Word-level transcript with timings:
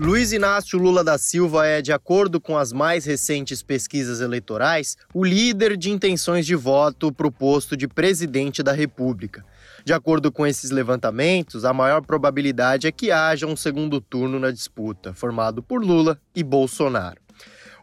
Luiz 0.00 0.32
Inácio 0.32 0.78
Lula 0.78 1.02
da 1.02 1.18
Silva 1.18 1.66
é, 1.66 1.82
de 1.82 1.92
acordo 1.92 2.40
com 2.40 2.56
as 2.56 2.72
mais 2.72 3.04
recentes 3.04 3.64
pesquisas 3.64 4.20
eleitorais, 4.20 4.96
o 5.12 5.24
líder 5.24 5.76
de 5.76 5.90
intenções 5.90 6.46
de 6.46 6.54
voto 6.54 7.10
para 7.10 7.26
o 7.26 7.32
posto 7.32 7.76
de 7.76 7.88
presidente 7.88 8.62
da 8.62 8.70
República. 8.70 9.44
De 9.84 9.92
acordo 9.92 10.30
com 10.30 10.46
esses 10.46 10.70
levantamentos, 10.70 11.64
a 11.64 11.72
maior 11.72 12.00
probabilidade 12.02 12.86
é 12.86 12.92
que 12.92 13.10
haja 13.10 13.48
um 13.48 13.56
segundo 13.56 14.00
turno 14.00 14.38
na 14.38 14.52
disputa, 14.52 15.12
formado 15.12 15.64
por 15.64 15.84
Lula 15.84 16.16
e 16.32 16.44
Bolsonaro. 16.44 17.20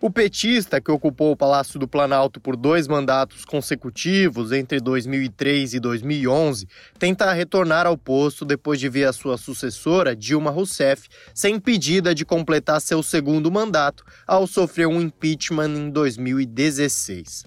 O 0.01 0.09
petista, 0.09 0.81
que 0.81 0.91
ocupou 0.91 1.31
o 1.31 1.37
Palácio 1.37 1.79
do 1.79 1.87
Planalto 1.87 2.39
por 2.39 2.57
dois 2.57 2.85
mandatos 2.87 3.45
consecutivos 3.45 4.51
entre 4.51 4.81
2003 4.81 5.73
e 5.73 5.79
2011, 5.79 6.67
tenta 6.99 7.31
retornar 7.31 7.87
ao 7.87 7.97
posto 7.97 8.43
depois 8.43 8.79
de 8.79 8.89
ver 8.89 9.05
a 9.05 9.13
sua 9.13 9.37
sucessora, 9.37 10.15
Dilma 10.15 10.51
Rousseff, 10.51 11.07
ser 11.33 11.49
impedida 11.49 12.13
de 12.13 12.25
completar 12.25 12.81
seu 12.81 13.01
segundo 13.01 13.49
mandato 13.49 14.03
ao 14.27 14.45
sofrer 14.45 14.87
um 14.87 15.01
impeachment 15.01 15.69
em 15.69 15.89
2016. 15.89 17.45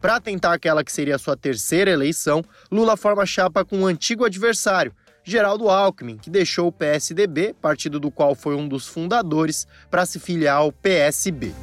Para 0.00 0.20
tentar 0.20 0.52
aquela 0.52 0.84
que 0.84 0.92
seria 0.92 1.16
sua 1.16 1.36
terceira 1.36 1.90
eleição, 1.90 2.44
Lula 2.70 2.96
forma 2.96 3.24
chapa 3.24 3.64
com 3.64 3.78
um 3.78 3.86
antigo 3.86 4.24
adversário, 4.24 4.92
Geraldo 5.22 5.70
Alckmin, 5.70 6.18
que 6.18 6.28
deixou 6.28 6.66
o 6.66 6.72
PSDB, 6.72 7.54
partido 7.54 7.98
do 7.98 8.10
qual 8.10 8.34
foi 8.34 8.54
um 8.54 8.68
dos 8.68 8.86
fundadores, 8.86 9.66
para 9.90 10.04
se 10.04 10.20
filiar 10.20 10.58
ao 10.58 10.70
PSB. 10.70 11.54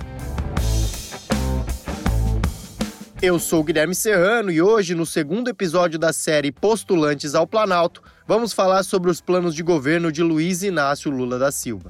Eu 3.22 3.38
sou 3.38 3.64
Guilherme 3.64 3.94
Serrano 3.94 4.50
e 4.50 4.64
hoje, 4.64 4.96
no 4.96 5.06
segundo 5.06 5.48
episódio 5.48 6.00
da 6.00 6.12
série 6.12 6.52
Postulantes 6.52 7.36
ao 7.36 7.46
Planalto, 7.46 8.02
vamos 8.28 8.52
falar 8.52 8.82
sobre 8.82 9.12
os 9.12 9.22
planos 9.22 9.54
de 9.54 9.62
governo 9.62 10.12
de 10.12 10.24
Luiz 10.24 10.64
Inácio 10.64 11.12
Lula 11.12 11.38
da 11.38 11.52
Silva. 11.52 11.88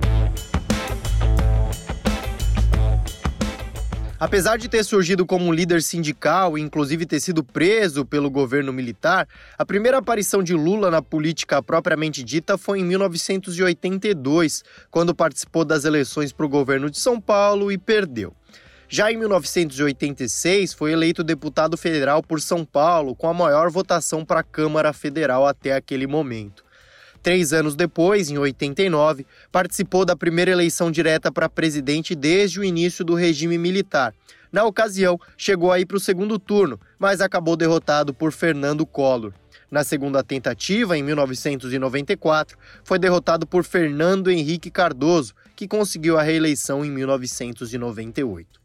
Apesar 4.19 4.57
de 4.57 4.67
ter 4.67 4.83
surgido 4.83 5.25
como 5.25 5.45
um 5.45 5.53
líder 5.53 5.81
sindical 5.81 6.57
e 6.57 6.61
inclusive 6.61 7.05
ter 7.05 7.21
sido 7.21 7.45
preso 7.45 8.05
pelo 8.05 8.29
governo 8.29 8.73
militar, 8.73 9.25
a 9.57 9.65
primeira 9.65 9.99
aparição 9.99 10.43
de 10.43 10.53
Lula 10.53 10.91
na 10.91 11.01
política 11.01 11.63
propriamente 11.63 12.25
dita 12.25 12.57
foi 12.57 12.81
em 12.81 12.83
1982, 12.83 14.65
quando 14.91 15.15
participou 15.15 15.63
das 15.63 15.85
eleições 15.85 16.33
para 16.33 16.45
o 16.45 16.49
governo 16.49 16.89
de 16.89 16.99
São 16.99 17.21
Paulo 17.21 17.71
e 17.71 17.77
perdeu. 17.77 18.35
Já 18.93 19.09
em 19.09 19.15
1986, 19.15 20.73
foi 20.73 20.91
eleito 20.91 21.23
deputado 21.23 21.77
federal 21.77 22.21
por 22.21 22.41
São 22.41 22.65
Paulo, 22.65 23.15
com 23.15 23.25
a 23.25 23.33
maior 23.33 23.71
votação 23.71 24.25
para 24.25 24.41
a 24.41 24.43
Câmara 24.43 24.91
Federal 24.91 25.47
até 25.47 25.73
aquele 25.73 26.05
momento. 26.05 26.61
Três 27.23 27.53
anos 27.53 27.73
depois, 27.73 28.29
em 28.29 28.37
89, 28.37 29.25
participou 29.49 30.03
da 30.03 30.13
primeira 30.13 30.51
eleição 30.51 30.91
direta 30.91 31.31
para 31.31 31.47
presidente 31.47 32.13
desde 32.13 32.59
o 32.59 32.65
início 32.65 33.05
do 33.05 33.15
regime 33.15 33.57
militar. 33.57 34.13
Na 34.51 34.65
ocasião, 34.65 35.17
chegou 35.37 35.71
aí 35.71 35.85
para 35.85 35.95
o 35.95 36.01
segundo 36.01 36.37
turno, 36.37 36.77
mas 36.99 37.21
acabou 37.21 37.55
derrotado 37.55 38.13
por 38.13 38.33
Fernando 38.33 38.85
Collor. 38.85 39.31
Na 39.71 39.85
segunda 39.85 40.21
tentativa, 40.21 40.97
em 40.97 41.03
1994, 41.03 42.57
foi 42.83 42.99
derrotado 42.99 43.47
por 43.47 43.63
Fernando 43.63 44.29
Henrique 44.29 44.69
Cardoso, 44.69 45.33
que 45.55 45.65
conseguiu 45.65 46.17
a 46.17 46.23
reeleição 46.23 46.83
em 46.83 46.91
1998. 46.91 48.60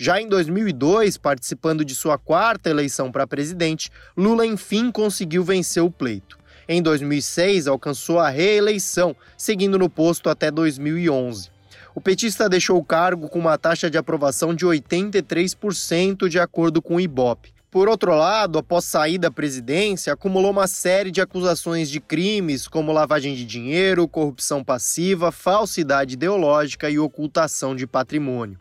Já 0.00 0.20
em 0.20 0.28
2002, 0.28 1.16
participando 1.16 1.84
de 1.84 1.92
sua 1.92 2.16
quarta 2.16 2.70
eleição 2.70 3.10
para 3.10 3.26
presidente, 3.26 3.90
Lula 4.16 4.46
enfim 4.46 4.92
conseguiu 4.92 5.42
vencer 5.42 5.82
o 5.82 5.90
pleito. 5.90 6.38
Em 6.68 6.80
2006, 6.80 7.66
alcançou 7.66 8.20
a 8.20 8.28
reeleição, 8.28 9.16
seguindo 9.36 9.76
no 9.76 9.90
posto 9.90 10.30
até 10.30 10.52
2011. 10.52 11.50
O 11.96 12.00
petista 12.00 12.48
deixou 12.48 12.78
o 12.78 12.84
cargo 12.84 13.28
com 13.28 13.40
uma 13.40 13.58
taxa 13.58 13.90
de 13.90 13.98
aprovação 13.98 14.54
de 14.54 14.64
83%, 14.64 16.28
de 16.28 16.38
acordo 16.38 16.80
com 16.80 16.94
o 16.94 17.00
Ibope. 17.00 17.52
Por 17.68 17.88
outro 17.88 18.14
lado, 18.14 18.56
após 18.56 18.84
sair 18.84 19.18
da 19.18 19.32
presidência, 19.32 20.12
acumulou 20.12 20.52
uma 20.52 20.68
série 20.68 21.10
de 21.10 21.20
acusações 21.20 21.90
de 21.90 21.98
crimes 21.98 22.68
como 22.68 22.92
lavagem 22.92 23.34
de 23.34 23.44
dinheiro, 23.44 24.06
corrupção 24.06 24.62
passiva, 24.62 25.32
falsidade 25.32 26.14
ideológica 26.14 26.88
e 26.88 27.00
ocultação 27.00 27.74
de 27.74 27.84
patrimônio. 27.84 28.60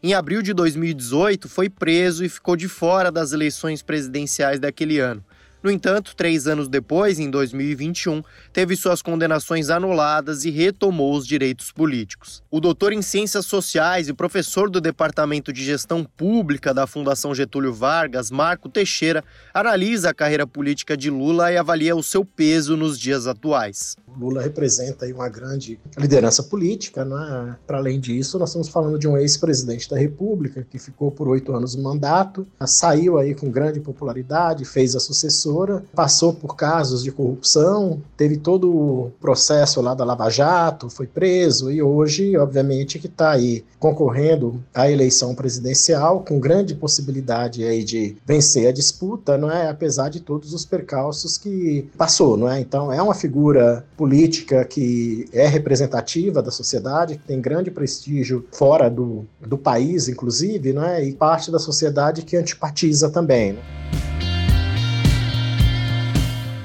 Em 0.00 0.14
abril 0.14 0.42
de 0.42 0.54
2018, 0.54 1.48
foi 1.48 1.68
preso 1.68 2.24
e 2.24 2.28
ficou 2.28 2.54
de 2.54 2.68
fora 2.68 3.10
das 3.10 3.32
eleições 3.32 3.82
presidenciais 3.82 4.60
daquele 4.60 5.00
ano. 5.00 5.24
No 5.60 5.72
entanto, 5.72 6.14
três 6.14 6.46
anos 6.46 6.68
depois, 6.68 7.18
em 7.18 7.28
2021, 7.28 8.22
teve 8.52 8.76
suas 8.76 9.02
condenações 9.02 9.70
anuladas 9.70 10.44
e 10.44 10.50
retomou 10.50 11.16
os 11.16 11.26
direitos 11.26 11.72
políticos. 11.72 12.44
O 12.48 12.60
doutor 12.60 12.92
em 12.92 13.02
Ciências 13.02 13.44
Sociais 13.44 14.08
e 14.08 14.14
professor 14.14 14.70
do 14.70 14.80
Departamento 14.80 15.52
de 15.52 15.64
Gestão 15.64 16.04
Pública 16.04 16.72
da 16.72 16.86
Fundação 16.86 17.34
Getúlio 17.34 17.74
Vargas, 17.74 18.30
Marco 18.30 18.68
Teixeira, 18.68 19.24
analisa 19.52 20.10
a 20.10 20.14
carreira 20.14 20.46
política 20.46 20.96
de 20.96 21.10
Lula 21.10 21.50
e 21.50 21.56
avalia 21.56 21.96
o 21.96 22.04
seu 22.04 22.24
peso 22.24 22.76
nos 22.76 22.96
dias 22.96 23.26
atuais. 23.26 23.96
Lula 24.18 24.42
representa 24.42 25.06
uma 25.06 25.28
grande 25.28 25.78
liderança 25.96 26.42
política, 26.42 27.04
né? 27.04 27.56
Para 27.66 27.78
além 27.78 27.98
disso, 27.98 28.38
nós 28.38 28.50
estamos 28.50 28.68
falando 28.68 28.98
de 28.98 29.08
um 29.08 29.16
ex-presidente 29.16 29.88
da 29.88 29.98
República 29.98 30.66
que 30.68 30.78
ficou 30.78 31.10
por 31.10 31.28
oito 31.28 31.54
anos 31.54 31.74
no 31.74 31.82
mandato, 31.82 32.46
saiu 32.66 33.18
aí 33.18 33.34
com 33.34 33.50
grande 33.50 33.80
popularidade, 33.80 34.64
fez 34.64 34.94
a 34.94 35.00
sucessão 35.00 35.48
passou 35.94 36.32
por 36.32 36.56
casos 36.56 37.02
de 37.02 37.10
corrupção, 37.10 38.00
teve 38.16 38.36
todo 38.36 38.70
o 38.70 39.12
processo 39.20 39.80
lá 39.80 39.94
da 39.94 40.04
Lava 40.04 40.28
Jato, 40.28 40.90
foi 40.90 41.06
preso 41.06 41.70
e 41.70 41.82
hoje, 41.82 42.36
obviamente, 42.36 42.98
que 42.98 43.06
está 43.06 43.30
aí 43.30 43.64
concorrendo 43.78 44.62
à 44.74 44.90
eleição 44.90 45.34
presidencial 45.34 46.20
com 46.20 46.38
grande 46.38 46.74
possibilidade 46.74 47.64
aí 47.64 47.84
de 47.84 48.16
vencer 48.26 48.68
a 48.68 48.72
disputa, 48.72 49.38
não 49.38 49.50
é? 49.50 49.68
Apesar 49.68 50.08
de 50.08 50.20
todos 50.20 50.52
os 50.52 50.64
percalços 50.64 51.38
que 51.38 51.88
passou, 51.96 52.36
não 52.36 52.48
é? 52.48 52.60
Então 52.60 52.92
é 52.92 53.00
uma 53.00 53.14
figura 53.14 53.84
política 53.96 54.07
que 54.64 55.28
é 55.32 55.46
representativa 55.46 56.42
da 56.42 56.50
sociedade, 56.50 57.16
que 57.16 57.26
tem 57.26 57.40
grande 57.40 57.70
prestígio 57.70 58.46
fora 58.52 58.88
do, 58.88 59.26
do 59.40 59.58
país, 59.58 60.08
inclusive, 60.08 60.72
não 60.72 60.84
é? 60.84 61.04
E 61.04 61.12
parte 61.12 61.50
da 61.50 61.58
sociedade 61.58 62.22
que 62.22 62.36
antipatiza 62.36 63.10
também. 63.10 63.52
Né? 63.52 63.60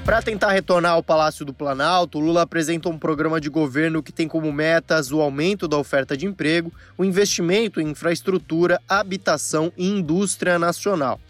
Para 0.05 0.21
tentar 0.21 0.51
retornar 0.51 0.91
ao 0.91 1.01
Palácio 1.01 1.45
do 1.45 1.53
Planalto, 1.53 2.19
Lula 2.19 2.41
apresenta 2.41 2.89
um 2.89 2.99
programa 2.99 3.39
de 3.39 3.49
governo 3.49 4.03
que 4.03 4.11
tem 4.11 4.27
como 4.27 4.51
metas 4.51 5.13
o 5.13 5.21
aumento 5.21 5.65
da 5.65 5.77
oferta 5.77 6.17
de 6.17 6.25
emprego, 6.25 6.73
o 6.97 7.05
investimento 7.05 7.79
em 7.79 7.89
infraestrutura, 7.89 8.81
habitação 8.87 9.71
e 9.77 9.87
indústria 9.87 10.59
nacional. 10.59 11.21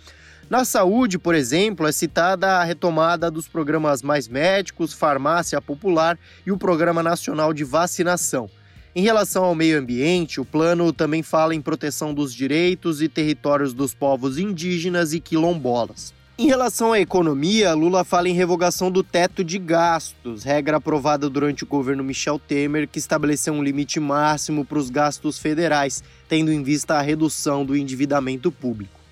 Na 0.50 0.66
saúde, 0.66 1.18
por 1.18 1.34
exemplo, 1.34 1.88
é 1.88 1.92
citada 1.92 2.58
a 2.58 2.64
retomada 2.64 3.32
dos 3.32 3.48
programas 3.48 4.02
Mais 4.02 4.28
Médicos, 4.28 4.94
Farmácia 4.94 5.62
Popular 5.62 6.20
e 6.46 6.52
o 6.52 6.58
Programa 6.58 7.02
Nacional 7.02 7.54
de 7.54 7.64
Vacinação. 7.64 8.50
Em 8.96 9.02
relação 9.02 9.44
ao 9.44 9.56
meio 9.56 9.80
ambiente, 9.80 10.40
o 10.40 10.46
plano 10.46 10.94
também 10.94 11.24
fala 11.24 11.56
em 11.56 11.62
proteção 11.62 12.14
dos 12.14 12.34
direitos 12.34 13.02
e 13.02 13.10
territórios 13.10 13.74
dos 13.74 13.94
povos 13.94 14.38
indígenas 14.38 15.14
e 15.14 15.20
quilombolas. 15.20 16.14
Em 16.38 16.48
relação 16.48 16.92
à 16.92 17.00
economia, 17.00 17.74
Lula 17.74 18.04
fala 18.04 18.28
em 18.28 18.34
revogação 18.34 18.92
do 18.92 19.02
teto 19.02 19.44
de 19.44 19.58
gastos, 19.58 20.44
regra 20.44 20.78
aprovada 20.78 21.30
durante 21.30 21.64
o 21.64 21.68
governo 21.68 22.04
Michel 22.04 22.38
Temer, 22.38 22.88
que 22.88 23.00
estabeleceu 23.00 23.54
um 23.54 23.64
limite 23.64 24.00
máximo 24.00 24.66
para 24.66 24.80
os 24.80 24.90
gastos 24.90 25.40
federais, 25.40 26.04
tendo 26.28 26.52
em 26.52 26.62
vista 26.62 26.96
a 26.96 27.02
redução 27.02 27.66
do 27.66 27.76
endividamento 27.76 28.52
público. 28.52 29.03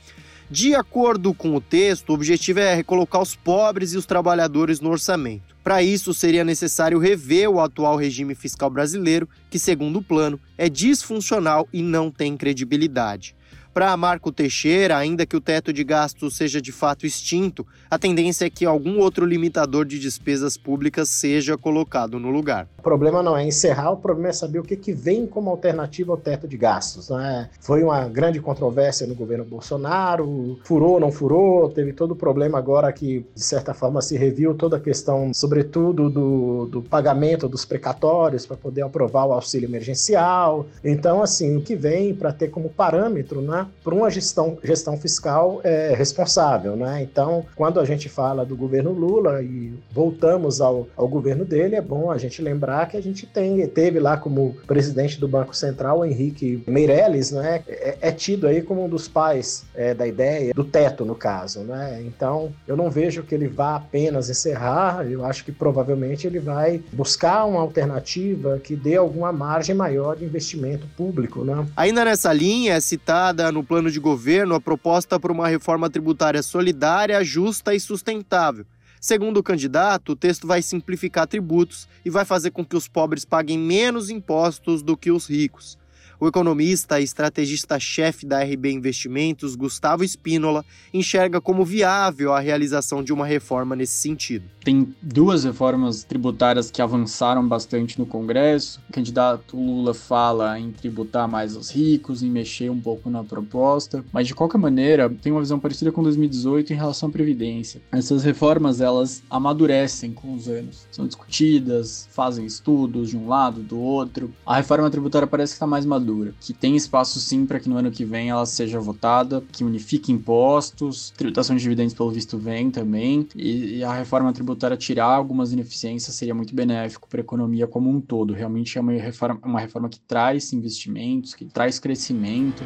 De 0.51 0.75
acordo 0.75 1.33
com 1.33 1.55
o 1.55 1.61
texto, 1.61 2.09
o 2.09 2.13
objetivo 2.13 2.59
é 2.59 2.75
recolocar 2.75 3.21
os 3.21 3.37
pobres 3.37 3.93
e 3.93 3.97
os 3.97 4.05
trabalhadores 4.05 4.81
no 4.81 4.89
orçamento. 4.89 5.55
Para 5.63 5.81
isso, 5.81 6.13
seria 6.13 6.43
necessário 6.43 6.99
rever 6.99 7.49
o 7.49 7.61
atual 7.61 7.95
regime 7.95 8.35
fiscal 8.35 8.69
brasileiro, 8.69 9.29
que, 9.49 9.57
segundo 9.57 9.99
o 9.99 10.03
plano, 10.03 10.37
é 10.57 10.67
disfuncional 10.67 11.69
e 11.71 11.81
não 11.81 12.11
tem 12.11 12.35
credibilidade. 12.35 13.33
Para 13.73 13.95
Marco 13.95 14.33
Teixeira, 14.33 14.97
ainda 14.97 15.25
que 15.25 15.35
o 15.35 15.39
teto 15.39 15.71
de 15.71 15.81
gastos 15.81 16.35
seja 16.35 16.61
de 16.61 16.73
fato 16.73 17.05
extinto, 17.05 17.65
a 17.89 17.97
tendência 17.97 18.45
é 18.45 18.49
que 18.49 18.65
algum 18.65 18.99
outro 18.99 19.25
limitador 19.25 19.85
de 19.85 19.97
despesas 19.97 20.57
públicas 20.57 21.07
seja 21.07 21.57
colocado 21.57 22.19
no 22.19 22.29
lugar. 22.29 22.67
O 22.79 22.81
problema 22.81 23.23
não 23.23 23.37
é 23.37 23.45
encerrar, 23.45 23.91
o 23.91 23.97
problema 23.97 24.27
é 24.27 24.33
saber 24.33 24.59
o 24.59 24.63
que, 24.63 24.75
que 24.75 24.91
vem 24.91 25.25
como 25.25 25.49
alternativa 25.49 26.11
ao 26.11 26.17
teto 26.17 26.49
de 26.49 26.57
gastos. 26.57 27.09
Né? 27.09 27.49
Foi 27.61 27.81
uma 27.81 28.09
grande 28.09 28.41
controvérsia 28.41 29.07
no 29.07 29.15
governo 29.15 29.45
Bolsonaro, 29.45 30.59
furou, 30.65 30.99
não 30.99 31.11
furou, 31.11 31.69
teve 31.69 31.93
todo 31.93 32.11
o 32.11 32.15
problema 32.15 32.57
agora 32.57 32.91
que, 32.91 33.25
de 33.33 33.43
certa 33.43 33.73
forma, 33.73 34.01
se 34.01 34.17
reviu 34.17 34.53
toda 34.53 34.75
a 34.75 34.79
questão, 34.81 35.33
sobretudo, 35.33 36.09
do, 36.09 36.65
do 36.65 36.81
pagamento 36.81 37.47
dos 37.47 37.63
precatórios 37.63 38.45
para 38.45 38.57
poder 38.57 38.81
aprovar 38.81 39.27
o 39.27 39.31
auxílio 39.31 39.69
emergencial. 39.69 40.65
Então, 40.83 41.23
assim, 41.23 41.55
o 41.55 41.61
que 41.61 41.75
vem 41.75 42.13
para 42.13 42.33
ter 42.33 42.49
como 42.49 42.69
parâmetro, 42.69 43.41
né? 43.41 43.60
Para 43.83 43.93
uma 43.93 44.09
gestão, 44.09 44.57
gestão 44.63 44.97
fiscal 44.97 45.61
é, 45.63 45.93
responsável. 45.95 46.75
Né? 46.75 47.01
Então, 47.01 47.45
quando 47.55 47.79
a 47.79 47.85
gente 47.85 48.09
fala 48.09 48.45
do 48.45 48.55
governo 48.55 48.91
Lula 48.91 49.41
e 49.41 49.73
voltamos 49.91 50.61
ao, 50.61 50.87
ao 50.95 51.07
governo 51.07 51.45
dele, 51.45 51.75
é 51.75 51.81
bom 51.81 52.11
a 52.11 52.17
gente 52.17 52.41
lembrar 52.41 52.87
que 52.87 52.97
a 52.97 53.01
gente 53.01 53.25
tem, 53.25 53.65
teve 53.67 53.99
lá 53.99 54.17
como 54.17 54.55
presidente 54.67 55.19
do 55.19 55.27
Banco 55.27 55.55
Central 55.55 56.05
Henrique 56.05 56.63
Meirelles, 56.67 57.31
né, 57.31 57.63
é, 57.67 57.97
é 58.01 58.11
tido 58.11 58.47
aí 58.47 58.61
como 58.61 58.85
um 58.85 58.89
dos 58.89 59.07
pais 59.07 59.63
é, 59.75 59.93
da 59.93 60.07
ideia 60.07 60.53
do 60.53 60.63
teto, 60.63 61.05
no 61.05 61.15
caso. 61.15 61.61
Né? 61.61 62.01
Então, 62.05 62.51
eu 62.67 62.75
não 62.75 62.89
vejo 62.89 63.23
que 63.23 63.35
ele 63.35 63.47
vá 63.47 63.75
apenas 63.75 64.29
encerrar, 64.29 65.05
eu 65.09 65.25
acho 65.25 65.43
que 65.43 65.51
provavelmente 65.51 66.27
ele 66.27 66.39
vai 66.39 66.81
buscar 66.91 67.45
uma 67.45 67.59
alternativa 67.59 68.59
que 68.59 68.75
dê 68.75 68.95
alguma 68.95 69.31
margem 69.31 69.75
maior 69.75 70.15
de 70.15 70.25
investimento 70.25 70.87
público. 70.95 71.43
Né? 71.43 71.65
Ainda 71.75 72.05
nessa 72.05 72.31
linha, 72.33 72.73
é 72.73 72.79
citada 72.79 73.50
no 73.51 73.63
plano 73.63 73.91
de 73.91 73.99
governo 73.99 74.55
a 74.55 74.61
proposta 74.61 75.19
por 75.19 75.31
uma 75.31 75.47
reforma 75.47 75.89
tributária 75.89 76.41
solidária, 76.41 77.23
justa 77.23 77.73
e 77.73 77.79
sustentável. 77.79 78.65
Segundo 78.99 79.37
o 79.37 79.43
candidato, 79.43 80.11
o 80.11 80.15
texto 80.15 80.45
vai 80.45 80.61
simplificar 80.61 81.27
tributos 81.27 81.87
e 82.05 82.09
vai 82.09 82.23
fazer 82.23 82.51
com 82.51 82.63
que 82.63 82.75
os 82.75 82.87
pobres 82.87 83.25
paguem 83.25 83.57
menos 83.57 84.11
impostos 84.11 84.83
do 84.83 84.95
que 84.95 85.09
os 85.09 85.27
ricos. 85.27 85.77
O 86.21 86.27
economista 86.27 86.99
e 86.99 87.03
estrategista-chefe 87.03 88.27
da 88.27 88.43
RB 88.43 88.71
Investimentos, 88.71 89.55
Gustavo 89.55 90.03
Espínola, 90.03 90.63
enxerga 90.93 91.41
como 91.41 91.65
viável 91.65 92.31
a 92.31 92.39
realização 92.39 93.03
de 93.03 93.11
uma 93.11 93.25
reforma 93.25 93.75
nesse 93.75 93.95
sentido. 93.95 94.45
Tem 94.63 94.93
duas 95.01 95.45
reformas 95.45 96.03
tributárias 96.03 96.69
que 96.69 96.79
avançaram 96.79 97.47
bastante 97.47 97.97
no 97.97 98.05
Congresso. 98.05 98.79
O 98.87 98.93
candidato 98.93 99.57
Lula 99.57 99.95
fala 99.95 100.59
em 100.59 100.71
tributar 100.71 101.27
mais 101.27 101.55
os 101.55 101.71
ricos, 101.71 102.21
em 102.21 102.29
mexer 102.29 102.69
um 102.69 102.79
pouco 102.79 103.09
na 103.09 103.23
proposta, 103.23 104.05
mas 104.13 104.27
de 104.27 104.35
qualquer 104.35 104.59
maneira, 104.59 105.09
tem 105.09 105.31
uma 105.31 105.41
visão 105.41 105.59
parecida 105.59 105.91
com 105.91 106.03
2018 106.03 106.71
em 106.71 106.75
relação 106.75 107.09
à 107.09 107.11
previdência. 107.11 107.81
Essas 107.91 108.23
reformas, 108.23 108.79
elas 108.79 109.23
amadurecem 109.27 110.13
com 110.13 110.35
os 110.35 110.47
anos. 110.47 110.85
São 110.91 111.07
discutidas, 111.07 112.07
fazem 112.11 112.45
estudos 112.45 113.09
de 113.09 113.17
um 113.17 113.27
lado, 113.27 113.63
do 113.63 113.79
outro. 113.79 114.31
A 114.45 114.57
reforma 114.57 114.87
tributária 114.91 115.27
parece 115.27 115.53
que 115.53 115.55
está 115.55 115.65
mais 115.65 115.83
madura 115.83 116.10
que 116.39 116.53
tem 116.53 116.75
espaço 116.75 117.19
sim 117.19 117.45
para 117.45 117.59
que 117.59 117.69
no 117.69 117.77
ano 117.77 117.91
que 117.91 118.05
vem 118.05 118.29
ela 118.29 118.45
seja 118.45 118.79
votada, 118.79 119.43
que 119.51 119.63
unifique 119.63 120.11
impostos, 120.11 121.11
tributação 121.11 121.55
de 121.55 121.61
dividendos 121.61 121.93
pelo 121.93 122.11
visto 122.11 122.37
vem 122.37 122.69
também, 122.69 123.27
e, 123.35 123.77
e 123.77 123.83
a 123.83 123.93
reforma 123.93 124.31
tributária 124.33 124.77
tirar 124.77 125.05
algumas 125.05 125.51
ineficiências 125.51 126.15
seria 126.15 126.33
muito 126.33 126.53
benéfico 126.55 127.07
para 127.07 127.19
a 127.19 127.23
economia 127.23 127.67
como 127.67 127.89
um 127.89 127.99
todo. 127.99 128.33
Realmente 128.33 128.77
é 128.77 128.81
uma 128.81 128.93
reforma, 128.93 129.39
uma 129.43 129.59
reforma 129.59 129.89
que 129.89 129.99
traz 129.99 130.53
investimentos, 130.53 131.33
que 131.33 131.45
traz 131.45 131.79
crescimento. 131.79 132.63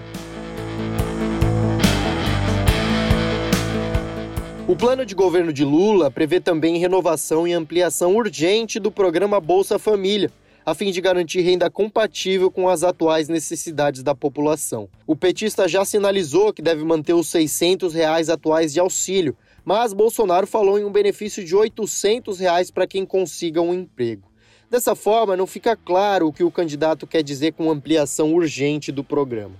O 4.68 4.76
plano 4.76 5.06
de 5.06 5.14
governo 5.14 5.54
de 5.54 5.64
Lula 5.64 6.10
prevê 6.10 6.40
também 6.40 6.80
renovação 6.80 7.48
e 7.48 7.54
ampliação 7.54 8.16
urgente 8.16 8.80
do 8.80 8.92
programa 8.92 9.40
Bolsa 9.40 9.78
Família, 9.78 10.32
a 10.66 10.74
fim 10.74 10.92
de 10.92 11.00
garantir 11.00 11.42
renda 11.42 11.70
compatível 11.70 12.50
com 12.50 12.68
as 12.68 12.82
atuais 12.82 13.30
necessidades 13.30 14.02
da 14.02 14.16
população. 14.16 14.90
O 15.06 15.16
petista 15.16 15.68
já 15.68 15.86
sinalizou 15.86 16.52
que 16.52 16.62
deve 16.62 16.84
manter 16.84 17.14
os 17.14 17.28
600 17.28 17.94
reais 17.94 18.30
atuais 18.30 18.74
de 18.74 18.80
auxílio, 18.80 19.38
mas 19.64 19.94
Bolsonaro 19.94 20.48
falou 20.48 20.80
em 20.80 20.84
um 20.84 20.92
benefício 20.92 21.46
de 21.46 21.56
800 21.56 22.40
reais 22.40 22.72
para 22.72 22.88
quem 22.88 23.06
consiga 23.06 23.62
um 23.62 23.74
emprego. 23.74 24.28
Dessa 24.68 24.96
forma, 24.96 25.38
não 25.38 25.46
fica 25.46 25.76
claro 25.76 26.28
o 26.28 26.34
que 26.34 26.44
o 26.44 26.52
candidato 26.52 27.06
quer 27.06 27.22
dizer 27.22 27.54
com 27.54 27.70
ampliação 27.70 28.34
urgente 28.34 28.92
do 28.92 29.04
programa. 29.04 29.56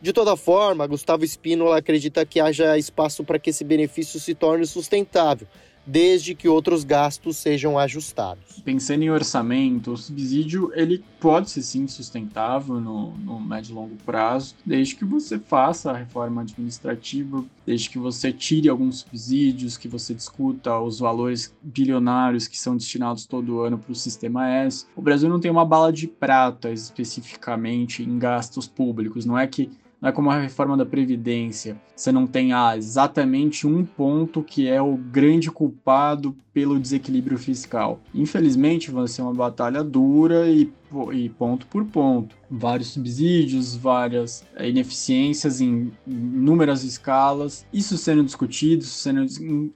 De 0.00 0.12
toda 0.12 0.36
forma, 0.36 0.86
Gustavo 0.86 1.24
Espínola 1.24 1.78
acredita 1.78 2.24
que 2.24 2.40
haja 2.40 2.78
espaço 2.78 3.24
para 3.24 3.38
que 3.38 3.50
esse 3.50 3.64
benefício 3.64 4.18
se 4.18 4.34
torne 4.34 4.66
sustentável, 4.66 5.46
desde 5.86 6.34
que 6.34 6.48
outros 6.48 6.84
gastos 6.84 7.36
sejam 7.36 7.78
ajustados. 7.78 8.60
Pensando 8.64 9.02
em 9.02 9.10
orçamento, 9.10 9.92
o 9.92 9.96
subsídio 9.96 10.72
ele 10.74 11.04
pode 11.20 11.50
ser 11.50 11.62
sim 11.62 11.86
sustentável 11.86 12.80
no, 12.80 13.12
no 13.18 13.40
médio 13.40 13.72
e 13.72 13.74
longo 13.74 13.96
prazo, 14.04 14.54
desde 14.64 14.96
que 14.96 15.04
você 15.04 15.38
faça 15.38 15.90
a 15.90 15.96
reforma 15.96 16.42
administrativa, 16.42 17.44
desde 17.64 17.90
que 17.90 17.98
você 17.98 18.32
tire 18.32 18.68
alguns 18.68 19.00
subsídios, 19.00 19.76
que 19.76 19.88
você 19.88 20.14
discuta 20.14 20.78
os 20.80 20.98
valores 20.98 21.54
bilionários 21.62 22.48
que 22.48 22.58
são 22.58 22.76
destinados 22.76 23.26
todo 23.26 23.60
ano 23.60 23.78
para 23.78 23.92
o 23.92 23.94
sistema 23.94 24.48
S. 24.48 24.86
O 24.96 25.02
Brasil 25.02 25.28
não 25.28 25.40
tem 25.40 25.50
uma 25.50 25.64
bala 25.64 25.92
de 25.92 26.06
prata 26.06 26.70
especificamente 26.70 28.02
em 28.02 28.18
gastos 28.18 28.66
públicos, 28.66 29.24
não 29.24 29.38
é 29.38 29.46
que 29.46 29.70
não 30.00 30.08
é 30.08 30.12
como 30.12 30.30
a 30.30 30.38
reforma 30.38 30.76
da 30.76 30.84
Previdência. 30.84 31.80
Você 31.94 32.12
não 32.12 32.26
tem 32.26 32.52
ah, 32.52 32.76
exatamente 32.76 33.66
um 33.66 33.84
ponto 33.84 34.42
que 34.42 34.68
é 34.68 34.80
o 34.80 34.96
grande 34.96 35.50
culpado 35.50 36.36
pelo 36.52 36.78
desequilíbrio 36.78 37.38
fiscal. 37.38 38.00
Infelizmente, 38.14 38.90
vai 38.90 39.08
ser 39.08 39.22
uma 39.22 39.32
batalha 39.32 39.82
dura 39.82 40.48
e, 40.48 40.70
e 41.12 41.28
ponto 41.28 41.66
por 41.66 41.84
ponto. 41.84 42.36
Vários 42.50 42.88
subsídios, 42.88 43.74
várias 43.74 44.44
é, 44.54 44.68
ineficiências 44.68 45.60
em 45.60 45.92
inúmeras 46.06 46.84
escalas. 46.84 47.66
Isso 47.72 47.98
sendo 47.98 48.22
discutido, 48.22 48.84
sendo 48.84 49.26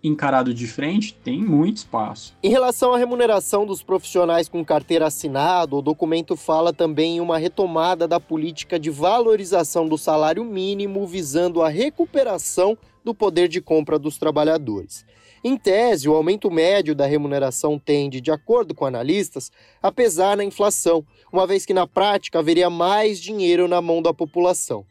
encarado 0.03 0.55
de 0.55 0.67
frente, 0.67 1.15
tem 1.25 1.43
muito 1.43 1.79
espaço. 1.79 2.35
Em 2.43 2.51
relação 2.51 2.95
à 2.95 2.99
remuneração 2.99 3.67
dos 3.67 3.83
profissionais 3.83 4.49
com 4.49 4.65
carteira 4.65 5.07
assinada, 5.07 5.75
o 5.75 5.83
documento 5.83 6.37
fala 6.37 6.73
também 6.73 7.17
em 7.17 7.21
uma 7.21 7.39
retomada 7.39 8.07
da 8.07 8.21
política 8.21 8.79
de 8.79 8.91
valorização 8.91 9.89
do 9.89 9.99
salário 9.99 10.45
mínimo 10.45 11.07
visando 11.07 11.63
a 11.63 11.69
recuperação 11.69 12.79
do 13.05 13.15
poder 13.15 13.49
de 13.49 13.61
compra 13.61 13.99
dos 13.99 14.19
trabalhadores. 14.19 15.05
Em 15.43 15.57
tese, 15.57 16.09
o 16.09 16.15
aumento 16.15 16.51
médio 16.51 16.95
da 16.95 17.07
remuneração 17.07 17.79
tende, 17.79 18.21
de 18.21 18.31
acordo 18.31 18.75
com 18.75 18.85
analistas, 18.85 19.51
a 19.83 19.91
pesar 19.91 20.37
na 20.37 20.45
inflação, 20.45 21.05
uma 21.33 21.47
vez 21.47 21.65
que 21.65 21.73
na 21.73 21.87
prática 21.87 22.39
haveria 22.39 22.69
mais 22.69 23.19
dinheiro 23.19 23.67
na 23.67 23.81
mão 23.81 24.03
da 24.03 24.13
população. 24.13 24.85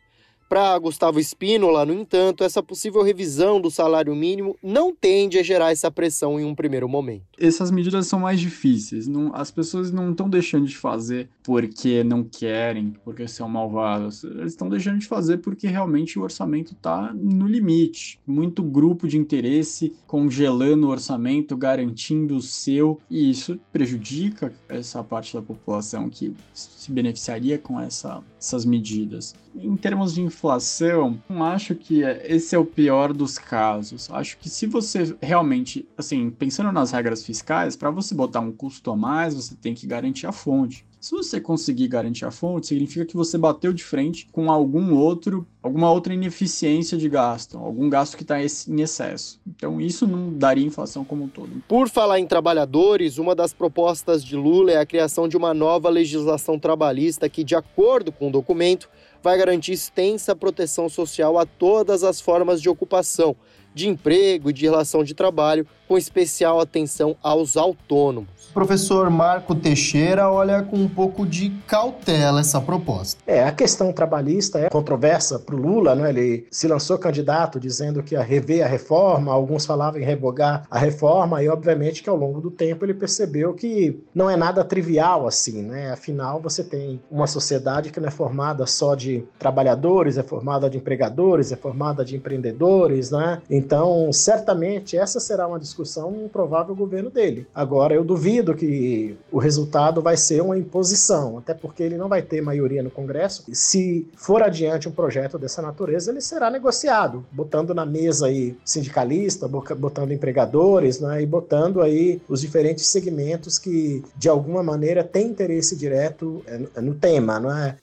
Para 0.49 0.79
Gustavo 0.79 1.19
Espínola, 1.19 1.85
no 1.85 1.93
entanto, 1.93 2.43
essa 2.43 2.63
possível 2.63 3.03
revisão 3.03 3.61
do 3.61 3.69
salário 3.69 4.15
mínimo 4.15 4.57
não 4.63 4.95
tende 4.95 5.37
a 5.37 5.43
gerar 5.43 5.71
essa 5.71 5.91
pressão 5.91 6.39
em 6.39 6.43
um 6.43 6.55
primeiro 6.55 6.89
momento. 6.89 7.21
Essas 7.39 7.69
medidas 7.69 8.07
são 8.07 8.21
mais 8.21 8.39
difíceis. 8.39 9.07
Não, 9.07 9.31
as 9.35 9.51
pessoas 9.51 9.91
não 9.91 10.09
estão 10.09 10.27
deixando 10.27 10.65
de 10.65 10.75
fazer 10.75 11.29
porque 11.43 12.03
não 12.03 12.23
querem, 12.23 12.95
porque 13.05 13.27
são 13.27 13.47
malvadas. 13.47 14.23
Eles 14.23 14.53
estão 14.53 14.67
deixando 14.67 14.97
de 14.97 15.05
fazer 15.05 15.37
porque 15.37 15.67
realmente 15.67 16.17
o 16.17 16.23
orçamento 16.23 16.73
está 16.73 17.13
no 17.13 17.47
limite. 17.47 18.19
Muito 18.25 18.63
grupo 18.63 19.07
de 19.07 19.19
interesse 19.19 19.93
congelando 20.07 20.87
o 20.87 20.89
orçamento, 20.89 21.55
garantindo 21.55 22.35
o 22.35 22.41
seu, 22.41 22.99
e 23.07 23.29
isso 23.29 23.59
prejudica 23.71 24.51
essa 24.67 25.03
parte 25.03 25.35
da 25.35 25.43
população 25.43 26.09
que 26.09 26.33
se 26.53 26.91
beneficiaria 26.91 27.59
com 27.59 27.79
essa, 27.79 28.23
essas 28.39 28.65
medidas. 28.65 29.35
Em 29.55 29.75
termos 29.75 30.13
de 30.13 30.21
inflação, 30.21 31.21
não 31.27 31.43
acho 31.43 31.75
que 31.75 32.01
esse 32.01 32.55
é 32.55 32.57
o 32.57 32.65
pior 32.65 33.13
dos 33.13 33.37
casos. 33.37 34.09
Acho 34.11 34.37
que 34.37 34.49
se 34.49 34.67
você 34.67 35.15
realmente, 35.21 35.87
assim, 35.97 36.29
pensando 36.29 36.71
nas 36.71 36.91
regras 36.91 37.25
fiscais, 37.25 37.75
para 37.75 37.91
você 37.91 38.13
botar 38.13 38.39
um 38.39 38.51
custo 38.51 38.91
a 38.91 38.95
mais, 38.95 39.33
você 39.33 39.55
tem 39.55 39.73
que 39.73 39.87
garantir 39.87 40.27
a 40.27 40.31
fonte. 40.31 40.85
Se 40.99 41.11
você 41.11 41.39
conseguir 41.39 41.87
garantir 41.87 42.25
a 42.25 42.31
fonte, 42.31 42.67
significa 42.67 43.05
que 43.05 43.15
você 43.15 43.37
bateu 43.37 43.71
de 43.71 43.83
frente 43.83 44.27
com 44.33 44.51
algum 44.51 44.93
outro, 44.93 45.47
alguma 45.63 45.89
outra 45.89 46.13
ineficiência 46.13 46.97
de 46.97 47.07
gasto, 47.07 47.57
algum 47.57 47.89
gasto 47.89 48.17
que 48.17 48.23
está 48.23 48.37
em 48.41 48.81
excesso. 48.81 49.39
Então 49.47 49.79
isso 49.79 50.05
não 50.05 50.33
daria 50.33 50.65
inflação 50.65 51.05
como 51.05 51.23
um 51.23 51.29
todo. 51.29 51.63
Por 51.69 51.87
falar 51.87 52.19
em 52.19 52.27
trabalhadores, 52.27 53.17
uma 53.17 53.33
das 53.33 53.53
propostas 53.53 54.21
de 54.23 54.35
Lula 54.35 54.71
é 54.71 54.77
a 54.77 54.85
criação 54.85 55.25
de 55.29 55.37
uma 55.37 55.53
nova 55.53 55.87
legislação 55.87 56.59
trabalhista 56.59 57.29
que, 57.29 57.45
de 57.45 57.55
acordo 57.55 58.11
com 58.11 58.27
o 58.27 58.31
documento, 58.31 58.89
vai 59.21 59.37
garantir 59.37 59.73
extensa 59.73 60.35
proteção 60.35 60.87
social 60.89 61.37
a 61.37 61.45
todas 61.45 62.03
as 62.03 62.21
formas 62.21 62.61
de 62.61 62.69
ocupação, 62.69 63.35
de 63.73 63.87
emprego 63.87 64.49
e 64.49 64.53
de 64.53 64.65
relação 64.65 65.03
de 65.03 65.13
trabalho, 65.13 65.67
com 65.89 65.97
especial 65.97 66.59
atenção 66.59 67.17
aos 67.21 67.57
autônomos. 67.57 68.29
O 68.51 68.53
professor 68.53 69.09
Marco 69.09 69.55
Teixeira 69.55 70.29
olha 70.29 70.61
com 70.61 70.77
um 70.77 70.87
pouco 70.87 71.25
de 71.25 71.49
cautela 71.65 72.41
essa 72.41 72.61
proposta. 72.61 73.21
É, 73.25 73.43
a 73.43 73.51
questão 73.51 73.91
trabalhista 73.91 74.59
é 74.59 74.69
controversa 74.69 75.39
para 75.39 75.55
o 75.55 75.57
Lula, 75.57 75.95
né? 75.95 76.09
ele 76.09 76.47
se 76.51 76.67
lançou 76.67 76.97
candidato 76.97 77.59
dizendo 77.59 78.03
que 78.03 78.13
ia 78.13 78.21
rever 78.21 78.63
a 78.63 78.67
reforma, 78.67 79.31
alguns 79.31 79.65
falavam 79.65 79.99
em 79.99 80.03
revogar 80.03 80.65
a 80.69 80.77
reforma, 80.77 81.41
e 81.43 81.49
obviamente 81.49 82.03
que 82.03 82.09
ao 82.09 82.15
longo 82.15 82.39
do 82.39 82.51
tempo 82.51 82.85
ele 82.85 82.93
percebeu 82.93 83.53
que 83.53 84.03
não 84.13 84.29
é 84.29 84.35
nada 84.35 84.63
trivial 84.63 85.27
assim, 85.27 85.63
né? 85.63 85.91
Afinal, 85.91 86.39
você 86.39 86.63
tem 86.63 87.01
uma 87.09 87.27
sociedade 87.27 87.91
que 87.91 87.99
não 87.99 88.07
é 88.07 88.11
formada 88.11 88.65
só 88.67 88.93
de 88.93 89.23
trabalhadores, 89.39 90.17
é 90.17 90.23
formada 90.23 90.69
de 90.69 90.77
empregadores, 90.77 91.51
é 91.51 91.55
formada 91.55 92.05
de 92.05 92.15
empreendedores, 92.15 93.09
né? 93.09 93.41
Então, 93.49 94.11
certamente, 94.11 94.97
essa 94.97 95.19
será 95.19 95.47
uma 95.47 95.59
discussão 95.59 95.78
no 96.11 96.29
provável 96.29 96.75
governo 96.75 97.09
dele. 97.09 97.47
Agora, 97.53 97.93
eu 97.93 98.03
duvido 98.03 98.55
que 98.55 99.15
o 99.31 99.37
resultado 99.37 100.01
vai 100.01 100.17
ser 100.17 100.41
uma 100.41 100.57
imposição, 100.57 101.37
até 101.37 101.53
porque 101.53 101.83
ele 101.83 101.97
não 101.97 102.07
vai 102.07 102.21
ter 102.21 102.41
maioria 102.41 102.83
no 102.83 102.91
Congresso. 102.91 103.43
Se 103.53 104.07
for 104.15 104.41
adiante 104.41 104.87
um 104.87 104.91
projeto 104.91 105.37
dessa 105.37 105.61
natureza, 105.61 106.11
ele 106.11 106.21
será 106.21 106.49
negociado, 106.49 107.25
botando 107.31 107.73
na 107.73 107.85
mesa 107.85 108.27
aí 108.27 108.55
sindicalista, 108.63 109.47
botando 109.47 110.11
empregadores, 110.11 110.99
né, 110.99 111.21
e 111.21 111.25
botando 111.25 111.81
aí 111.81 112.21
os 112.27 112.41
diferentes 112.41 112.87
segmentos 112.87 113.57
que, 113.57 114.03
de 114.15 114.29
alguma 114.29 114.63
maneira, 114.63 115.03
têm 115.03 115.27
interesse 115.27 115.75
direto 115.75 116.41
é, 116.45 116.81
no 116.81 116.95
tema, 116.95 117.39
não 117.39 117.55
é? 117.55 117.77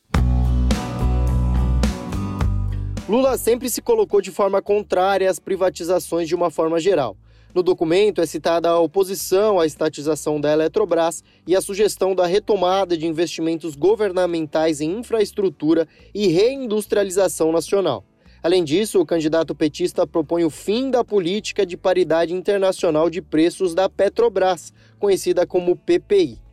Lula 3.09 3.39
sempre 3.39 3.71
se 3.71 3.81
colocou 3.81 4.21
de 4.21 4.33
forma 4.33 4.61
contrária 4.61 5.31
às 5.31 5.39
privatizações 5.39 6.27
de 6.27 6.35
uma 6.35 6.51
forma 6.51 6.81
geral. 6.81 7.17
No 7.57 7.63
documento 7.63 8.21
é 8.21 8.27
citada 8.27 8.69
a 8.69 8.79
oposição 8.79 9.59
à 9.59 9.65
estatização 9.65 10.39
da 10.39 10.53
Eletrobras 10.53 11.25
e 11.47 11.57
a 11.57 11.61
sugestão 11.63 12.15
da 12.15 12.27
retomada 12.27 12.99
de 12.99 13.07
investimentos 13.07 13.75
governamentais 13.75 14.83
em 14.83 14.99
infraestrutura 14.99 15.89
e 16.15 16.27
reindustrialização 16.27 17.51
nacional. 17.51 18.05
Além 18.43 18.63
disso, 18.63 19.01
o 19.01 19.07
candidato 19.07 19.55
petista 19.55 20.07
propõe 20.07 20.45
o 20.45 20.51
fim 20.51 20.91
da 20.91 21.03
política 21.03 21.65
de 21.65 21.79
paridade 21.79 22.35
internacional 22.35 23.09
de 23.09 23.23
preços 23.23 23.75
da 23.75 23.89
Petrobras, 23.89 24.71
conhecida 24.99 25.47
como 25.47 25.77
PPI. 25.77 26.46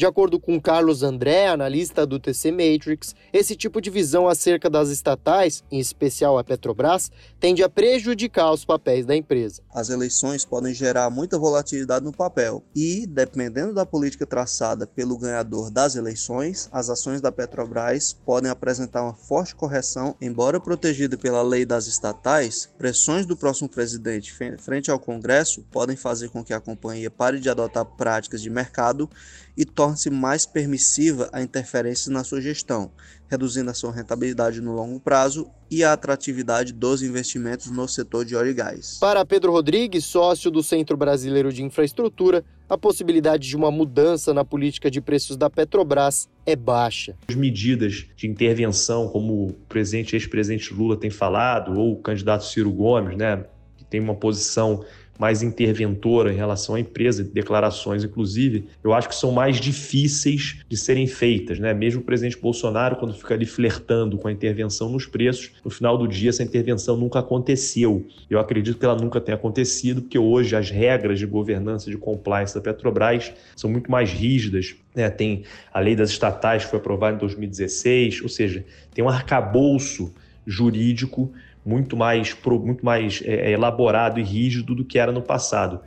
De 0.00 0.06
acordo 0.06 0.40
com 0.40 0.58
Carlos 0.58 1.02
André, 1.02 1.48
analista 1.48 2.06
do 2.06 2.18
TC 2.18 2.50
Matrix, 2.52 3.14
esse 3.34 3.54
tipo 3.54 3.82
de 3.82 3.90
visão 3.90 4.26
acerca 4.26 4.70
das 4.70 4.88
estatais, 4.88 5.62
em 5.70 5.78
especial 5.78 6.38
a 6.38 6.42
Petrobras, 6.42 7.12
tende 7.38 7.62
a 7.62 7.68
prejudicar 7.68 8.50
os 8.50 8.64
papéis 8.64 9.04
da 9.04 9.14
empresa. 9.14 9.60
As 9.70 9.90
eleições 9.90 10.42
podem 10.42 10.72
gerar 10.72 11.10
muita 11.10 11.38
volatilidade 11.38 12.02
no 12.02 12.12
papel 12.12 12.64
e, 12.74 13.06
dependendo 13.06 13.74
da 13.74 13.84
política 13.84 14.24
traçada 14.24 14.86
pelo 14.86 15.18
ganhador 15.18 15.70
das 15.70 15.96
eleições, 15.96 16.70
as 16.72 16.88
ações 16.88 17.20
da 17.20 17.30
Petrobras 17.30 18.14
podem 18.24 18.50
apresentar 18.50 19.02
uma 19.02 19.12
forte 19.12 19.54
correção, 19.54 20.16
embora 20.18 20.58
protegida 20.58 21.18
pela 21.18 21.42
lei 21.42 21.66
das 21.66 21.86
estatais, 21.86 22.70
pressões 22.78 23.26
do 23.26 23.36
próximo 23.36 23.68
presidente 23.68 24.32
frente 24.56 24.90
ao 24.90 24.98
Congresso 24.98 25.62
podem 25.70 25.94
fazer 25.94 26.30
com 26.30 26.42
que 26.42 26.54
a 26.54 26.60
companhia 26.60 27.10
pare 27.10 27.38
de 27.38 27.50
adotar 27.50 27.84
práticas 27.84 28.40
de 28.40 28.48
mercado 28.48 29.10
e 29.56 29.64
torne-se 29.64 30.10
mais 30.10 30.46
permissiva 30.46 31.28
a 31.32 31.42
interferência 31.42 32.12
na 32.12 32.24
sua 32.24 32.40
gestão, 32.40 32.90
reduzindo 33.28 33.70
a 33.70 33.74
sua 33.74 33.92
rentabilidade 33.92 34.60
no 34.60 34.72
longo 34.72 34.98
prazo 35.00 35.48
e 35.70 35.84
a 35.84 35.92
atratividade 35.92 36.72
dos 36.72 37.02
investimentos 37.02 37.70
no 37.70 37.86
setor 37.86 38.24
de 38.24 38.34
óleo 38.34 38.50
e 38.50 38.54
gás. 38.54 38.98
Para 39.00 39.24
Pedro 39.24 39.52
Rodrigues, 39.52 40.04
sócio 40.04 40.50
do 40.50 40.62
Centro 40.62 40.96
Brasileiro 40.96 41.52
de 41.52 41.62
Infraestrutura, 41.62 42.44
a 42.68 42.78
possibilidade 42.78 43.48
de 43.48 43.56
uma 43.56 43.70
mudança 43.70 44.32
na 44.32 44.44
política 44.44 44.90
de 44.90 45.00
preços 45.00 45.36
da 45.36 45.50
Petrobras 45.50 46.28
é 46.46 46.54
baixa. 46.54 47.16
As 47.28 47.34
medidas 47.34 48.06
de 48.16 48.28
intervenção, 48.28 49.08
como 49.08 49.48
o 49.48 49.52
presidente 49.68 50.14
ex-presidente 50.14 50.72
Lula 50.72 50.96
tem 50.96 51.10
falado, 51.10 51.78
ou 51.78 51.92
o 51.94 51.96
candidato 51.96 52.44
Ciro 52.44 52.70
Gomes, 52.70 53.16
né, 53.16 53.44
que 53.76 53.84
tem 53.84 54.00
uma 54.00 54.14
posição 54.14 54.84
mais 55.20 55.42
interventora 55.42 56.32
em 56.32 56.36
relação 56.36 56.76
à 56.76 56.80
empresa, 56.80 57.22
declarações, 57.22 58.02
inclusive, 58.02 58.64
eu 58.82 58.94
acho 58.94 59.06
que 59.06 59.14
são 59.14 59.30
mais 59.30 59.60
difíceis 59.60 60.62
de 60.66 60.78
serem 60.78 61.06
feitas. 61.06 61.58
Né? 61.58 61.74
Mesmo 61.74 62.00
o 62.00 62.04
presidente 62.04 62.38
Bolsonaro, 62.38 62.96
quando 62.96 63.12
fica 63.12 63.34
ali 63.34 63.44
flertando 63.44 64.16
com 64.16 64.28
a 64.28 64.32
intervenção 64.32 64.88
nos 64.88 65.04
preços, 65.04 65.52
no 65.62 65.70
final 65.70 65.98
do 65.98 66.08
dia 66.08 66.30
essa 66.30 66.42
intervenção 66.42 66.96
nunca 66.96 67.18
aconteceu. 67.18 68.06
Eu 68.30 68.40
acredito 68.40 68.78
que 68.78 68.84
ela 68.84 68.96
nunca 68.96 69.20
tenha 69.20 69.36
acontecido, 69.36 70.00
porque 70.00 70.18
hoje 70.18 70.56
as 70.56 70.70
regras 70.70 71.18
de 71.18 71.26
governança 71.26 71.90
de 71.90 71.98
compliance 71.98 72.54
da 72.54 72.62
Petrobras 72.62 73.30
são 73.54 73.68
muito 73.68 73.90
mais 73.90 74.10
rígidas. 74.10 74.74
Né? 74.94 75.10
Tem 75.10 75.42
a 75.70 75.80
lei 75.80 75.94
das 75.94 76.08
estatais 76.08 76.64
que 76.64 76.70
foi 76.70 76.78
aprovada 76.78 77.16
em 77.16 77.18
2016, 77.18 78.22
ou 78.22 78.28
seja, 78.30 78.64
tem 78.94 79.04
um 79.04 79.08
arcabouço 79.10 80.14
jurídico 80.46 81.30
muito 81.64 81.96
mais, 81.96 82.36
muito 82.44 82.84
mais 82.84 83.22
é, 83.24 83.50
é, 83.50 83.52
elaborado 83.52 84.18
e 84.18 84.22
rígido 84.22 84.74
do 84.74 84.84
que 84.84 84.98
era 84.98 85.12
no 85.12 85.22
passado. 85.22 85.80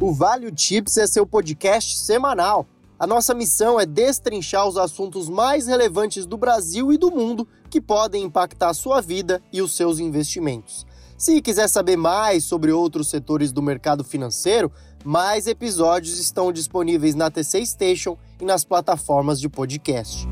O 0.00 0.12
Value 0.12 0.52
Tips 0.52 0.98
é 0.98 1.06
seu 1.06 1.26
podcast 1.26 1.96
semanal. 1.96 2.66
A 2.98 3.06
nossa 3.06 3.34
missão 3.34 3.80
é 3.80 3.86
destrinchar 3.86 4.66
os 4.68 4.76
assuntos 4.76 5.28
mais 5.28 5.66
relevantes 5.66 6.26
do 6.26 6.36
Brasil 6.36 6.92
e 6.92 6.98
do 6.98 7.10
mundo 7.10 7.46
que 7.68 7.80
podem 7.80 8.22
impactar 8.22 8.68
a 8.68 8.74
sua 8.74 9.00
vida 9.00 9.42
e 9.52 9.60
os 9.60 9.74
seus 9.74 9.98
investimentos. 9.98 10.86
Se 11.16 11.40
quiser 11.40 11.68
saber 11.68 11.96
mais 11.96 12.44
sobre 12.44 12.70
outros 12.70 13.08
setores 13.08 13.50
do 13.50 13.62
mercado 13.62 14.04
financeiro, 14.04 14.70
mais 15.04 15.46
episódios 15.46 16.18
estão 16.18 16.52
disponíveis 16.52 17.14
na 17.14 17.30
TC 17.30 17.64
Station 17.66 18.16
e 18.40 18.44
nas 18.44 18.64
plataformas 18.64 19.40
de 19.40 19.48
podcast. 19.48 20.26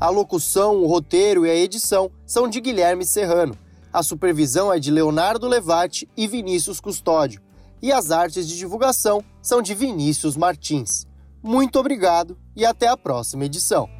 A 0.00 0.10
locução, 0.10 0.76
o 0.76 0.86
roteiro 0.86 1.44
e 1.44 1.50
a 1.50 1.54
edição 1.56 2.08
são 2.24 2.46
de 2.48 2.60
Guilherme 2.60 3.04
Serrano. 3.04 3.58
A 3.92 4.00
supervisão 4.00 4.72
é 4.72 4.78
de 4.78 4.92
Leonardo 4.92 5.48
Levati 5.48 6.08
e 6.16 6.28
Vinícius 6.28 6.80
Custódio. 6.80 7.42
E 7.82 7.90
as 7.90 8.12
artes 8.12 8.46
de 8.46 8.56
divulgação 8.56 9.24
são 9.42 9.60
de 9.60 9.74
Vinícius 9.74 10.36
Martins. 10.36 11.04
Muito 11.42 11.80
obrigado 11.80 12.38
e 12.54 12.64
até 12.64 12.86
a 12.86 12.96
próxima 12.96 13.44
edição. 13.44 13.97